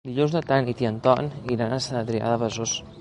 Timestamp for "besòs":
2.47-2.75